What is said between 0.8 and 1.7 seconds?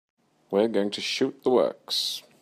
to shoot the